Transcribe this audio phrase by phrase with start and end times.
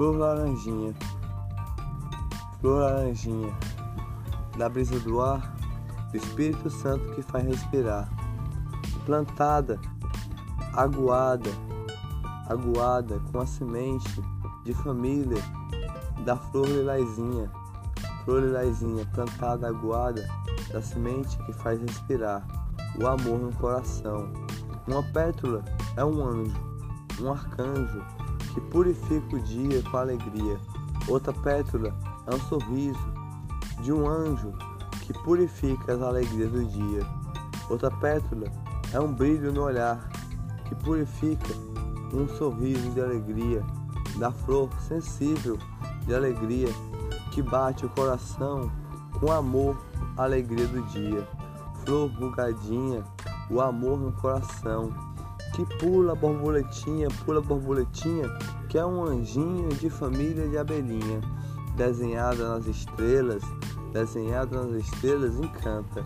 [0.00, 0.94] Flor laranjinha,
[2.58, 3.54] flor laranjinha,
[4.56, 5.54] da brisa do ar,
[6.10, 8.08] do Espírito Santo que faz respirar.
[9.04, 9.78] Plantada,
[10.72, 11.50] aguada,
[12.48, 14.22] aguada com a semente
[14.64, 15.36] de família
[16.24, 17.52] da flor lilazinha,
[18.24, 20.26] flor lilazinha, plantada, aguada
[20.72, 22.42] da semente que faz respirar
[22.98, 24.32] o amor no coração.
[24.86, 25.62] Uma pétula
[25.94, 26.56] é um anjo,
[27.20, 28.02] um arcanjo
[28.52, 30.58] que purifica o dia com alegria.
[31.08, 31.94] Outra pétala
[32.26, 33.12] é um sorriso
[33.82, 34.52] de um anjo
[35.02, 37.06] que purifica as alegrias do dia.
[37.68, 38.46] Outra pétala
[38.92, 40.08] é um brilho no olhar
[40.66, 41.54] que purifica
[42.12, 43.62] um sorriso de alegria
[44.16, 45.58] da flor sensível
[46.04, 46.68] de alegria
[47.30, 48.70] que bate o coração
[49.18, 49.76] com amor,
[50.16, 51.26] alegria do dia.
[51.84, 53.04] Flor rugadinha,
[53.48, 54.92] o amor no coração
[55.60, 58.26] que pula borboletinha, pula borboletinha,
[58.68, 61.20] que é um anjinho de família de abelhinha,
[61.76, 63.42] desenhada nas estrelas,
[63.92, 66.02] desenhada nas estrelas, encanta,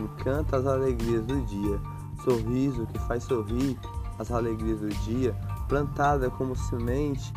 [0.00, 1.80] encanta as alegrias do dia,
[2.24, 3.78] sorriso que faz sorrir
[4.18, 5.36] as alegrias do dia,
[5.68, 7.32] plantada como semente,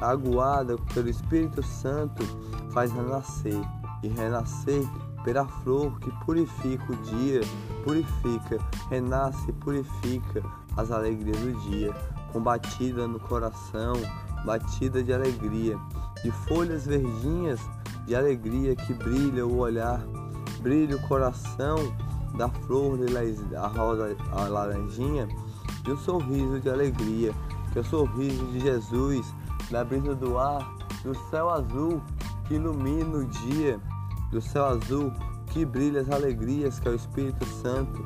[0.00, 2.24] aguada pelo Espírito Santo,
[2.70, 3.60] faz renascer
[4.02, 4.82] e renascer
[5.22, 7.40] pela flor que purifica o dia,
[7.84, 8.58] purifica,
[8.90, 10.42] renasce purifica
[10.76, 11.94] as alegrias do dia,
[12.32, 13.94] com batida no coração,
[14.44, 15.78] batida de alegria,
[16.22, 17.60] de folhas verdinhas
[18.06, 20.00] de alegria que brilha o olhar,
[20.60, 21.76] brilha o coração
[22.36, 22.98] da flor
[23.56, 25.28] a rosa, a laranjinha,
[25.86, 27.32] e um sorriso de alegria,
[27.72, 29.34] que é o sorriso de Jesus,
[29.70, 32.02] na brisa do ar, no céu azul
[32.46, 33.78] que ilumina o dia,
[34.30, 35.12] do céu azul
[35.46, 38.04] que brilha as alegrias, que é o Espírito Santo,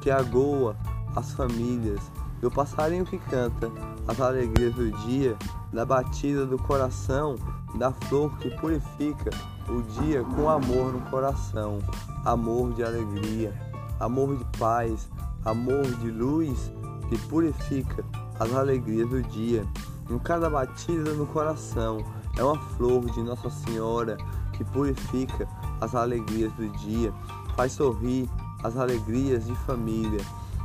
[0.00, 0.76] que agoa
[1.16, 2.00] as famílias,
[2.40, 3.70] do passarinho que canta
[4.08, 5.36] as alegrias do dia,
[5.72, 7.36] da batida do coração,
[7.74, 9.30] da flor que purifica
[9.68, 11.78] o dia com amor no coração,
[12.24, 13.54] amor de alegria,
[14.00, 15.08] amor de paz,
[15.44, 16.72] amor de luz
[17.08, 18.04] que purifica
[18.38, 19.64] as alegrias do dia.
[20.08, 21.98] Em cada batida no coração
[22.36, 24.16] é uma flor de Nossa Senhora
[24.52, 25.46] que purifica
[25.80, 27.12] as alegrias do dia,
[27.54, 28.28] faz sorrir
[28.62, 30.20] as alegrias de família.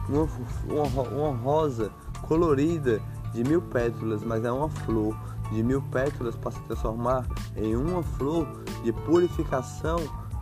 [0.07, 0.27] Uma,
[0.69, 3.01] uma, uma rosa colorida
[3.33, 5.15] de mil pétalas, mas é uma flor
[5.51, 8.47] de mil pétalas para se transformar em uma flor
[8.83, 9.97] de purificação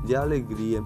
[0.06, 0.82] de alegria,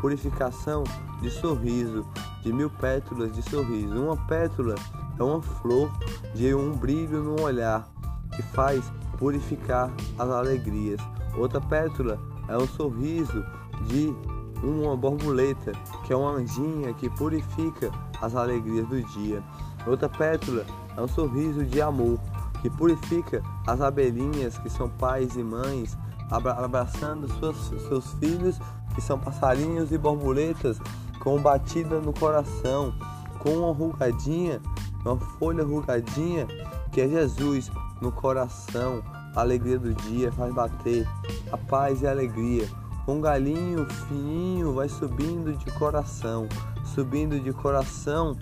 [0.00, 0.84] purificação
[1.20, 2.06] de sorriso,
[2.42, 3.94] de mil pétalas de sorriso.
[3.94, 4.74] Uma pétala
[5.18, 5.90] é uma flor
[6.34, 7.88] de um brilho no olhar
[8.34, 11.00] que faz purificar as alegrias.
[11.36, 12.18] Outra pétala
[12.48, 13.44] é um sorriso
[13.86, 14.14] de
[14.62, 15.72] uma borboleta,
[16.04, 17.90] que é uma anjinha que purifica
[18.22, 19.42] as alegrias do dia.
[19.86, 20.64] Outra pétala
[20.96, 22.18] é um sorriso de amor,
[22.62, 25.98] que purifica as abelhinhas que são pais e mães,
[26.30, 27.56] abraçando suas,
[27.88, 28.58] seus filhos,
[28.94, 30.78] que são passarinhos e borboletas,
[31.20, 32.94] com batida no coração,
[33.40, 34.60] com uma rugadinha,
[35.04, 36.46] uma folha rugadinha,
[36.92, 39.02] que é Jesus no coração,
[39.34, 41.08] a alegria do dia faz bater
[41.50, 42.68] a paz e a alegria.
[43.06, 46.48] Um galinho fininho vai subindo de coração,
[46.94, 48.36] subindo de coração,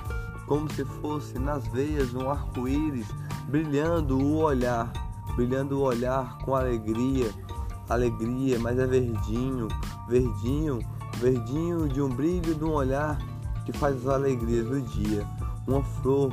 [0.47, 3.07] como se fosse nas veias um arco-íris,
[3.49, 4.93] brilhando o olhar,
[5.35, 7.31] brilhando o olhar com alegria,
[7.89, 9.69] alegria, mas é verdinho,
[10.09, 10.79] verdinho,
[11.17, 13.19] verdinho de um brilho de um olhar
[13.65, 15.27] que faz as alegrias do dia.
[15.67, 16.33] Uma flor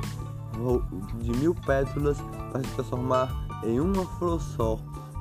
[1.20, 2.18] de mil pétalas
[2.52, 3.32] para se transformar
[3.64, 4.78] em uma flor só,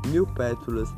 [0.07, 0.93] mil pétalas,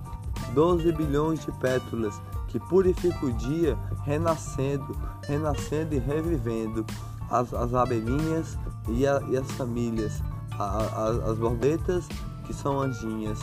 [0.54, 4.96] 12 bilhões de pétalas que purifica o dia, renascendo,
[5.28, 6.86] renascendo e revivendo
[7.30, 8.58] as, as abelhinhas
[8.88, 10.24] e, a, e as famílias,
[10.58, 12.08] a, a, as borboletas
[12.46, 13.40] que são anjinhas,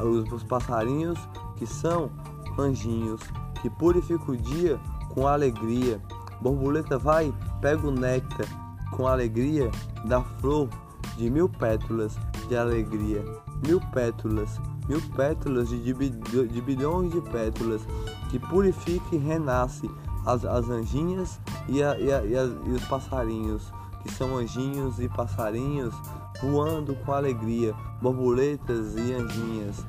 [0.00, 1.18] os, os passarinhos
[1.56, 2.10] que são
[2.58, 3.20] anjinhos,
[3.60, 4.78] que purifica o dia
[5.12, 6.00] com alegria.
[6.40, 8.46] Borboleta vai, pega o néctar
[8.92, 9.70] com alegria
[10.04, 10.68] da flor
[11.16, 12.16] de mil pétalas
[12.48, 13.24] de alegria,
[13.66, 17.82] mil pétalas, mil pétalas de, de, bilhões de pétalas
[18.30, 19.90] que purifica e renasce
[20.26, 23.72] as, as anjinhas e, a, e, a, e, e os passarinhos,
[24.02, 25.94] que são anjinhos e passarinhos
[26.40, 29.84] voando com alegria, borboletas e anjinhas,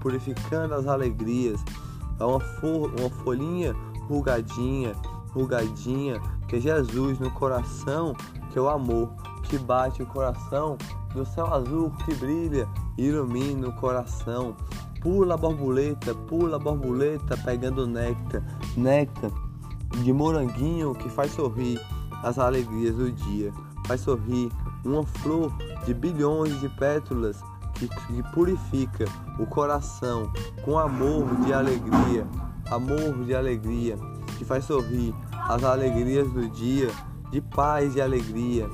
[0.00, 1.64] purificando as alegrias.
[2.18, 3.74] É uma, for, uma folhinha
[4.08, 4.94] rugadinha,
[5.30, 8.14] rugadinha, que é Jesus no coração,
[8.52, 9.10] que é o amor
[9.44, 10.76] que bate o coração,
[11.14, 12.68] do céu azul que brilha,
[12.98, 14.54] ilumina o coração.
[15.00, 18.42] Pula a borboleta, pula a borboleta pegando néctar,
[18.76, 19.30] néctar
[20.02, 21.80] de moranguinho que faz sorrir
[22.22, 23.52] as alegrias do dia.
[23.86, 24.50] Faz sorrir
[24.84, 25.52] uma flor
[25.84, 27.40] de bilhões de pétalas
[27.74, 29.04] que, que purifica
[29.38, 30.32] o coração
[30.64, 32.26] com amor de alegria,
[32.70, 33.96] amor de alegria,
[34.38, 35.14] que faz sorrir
[35.48, 36.90] as alegrias do dia,
[37.30, 38.68] de paz e alegria.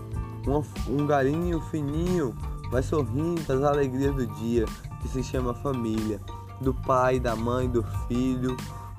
[0.47, 2.35] Um, um galinho fininho
[2.71, 4.65] vai sorrindo das alegrias do dia,
[5.03, 6.21] que se chama família,
[6.61, 8.57] do pai, da mãe, do filho,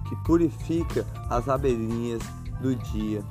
[0.08, 2.22] que purifica as abelhinhas
[2.60, 3.24] do dia.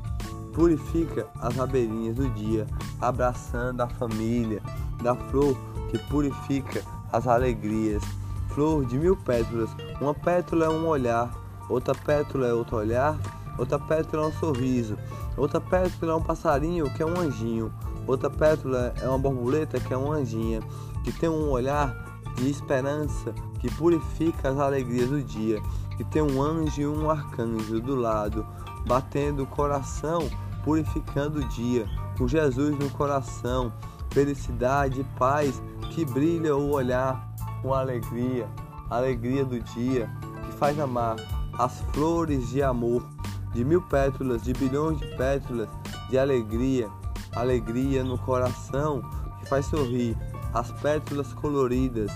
[0.54, 2.66] Purifica as abelhinhas do dia,
[3.00, 4.62] abraçando a família,
[5.02, 5.56] da flor
[5.90, 6.82] que purifica
[7.12, 8.02] as alegrias.
[8.48, 9.70] Flor de mil pétalas,
[10.00, 11.30] uma pétala é um olhar,
[11.68, 13.16] outra pétala é outro olhar,
[13.60, 14.96] outra pétala é um sorriso,
[15.36, 17.70] outra pétala é um passarinho que é um anjinho,
[18.06, 20.60] outra pétala é uma borboleta que é uma anjinha,
[21.04, 21.94] que tem um olhar
[22.36, 25.60] de esperança que purifica as alegrias do dia,
[25.96, 28.46] que tem um anjo e um arcanjo do lado,
[28.86, 30.30] batendo o coração,
[30.64, 31.86] purificando o dia,
[32.16, 33.70] com Jesus no coração,
[34.10, 37.30] felicidade e paz que brilha o olhar
[37.60, 38.48] com alegria,
[38.88, 40.10] alegria do dia,
[40.46, 41.16] que faz amar
[41.58, 43.04] as flores de amor,
[43.52, 45.68] de mil pétalas, de bilhões de pétalas
[46.08, 46.88] de alegria,
[47.34, 49.02] alegria no coração,
[49.38, 50.16] que faz sorrir
[50.52, 52.10] as pétalas coloridas,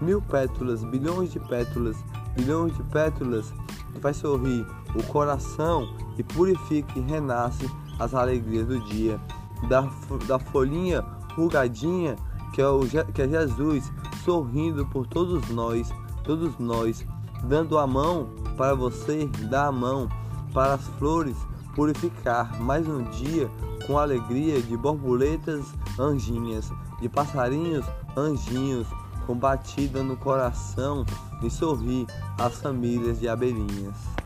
[0.00, 1.96] mil pétalas, bilhões de pétalas,
[2.36, 3.52] bilhões de pétalas,
[3.92, 9.20] que faz sorrir o coração e purifica e renasce as alegrias do dia.
[9.68, 9.82] Da,
[10.26, 11.04] da folhinha
[11.36, 12.16] rugadinha
[12.52, 13.92] que é, o, que é Jesus
[14.24, 15.92] sorrindo por todos nós,
[16.24, 17.06] todos nós,
[17.44, 20.08] dando a mão para você, dar a mão
[20.52, 21.36] para as flores
[21.74, 23.50] purificar mais um dia
[23.86, 25.64] com alegria de borboletas
[25.98, 26.70] anjinhas,
[27.00, 27.84] de passarinhos
[28.16, 28.86] anjinhos,
[29.26, 31.04] com batida no coração
[31.42, 32.06] e sorrir
[32.38, 34.19] às famílias de abelhinhas.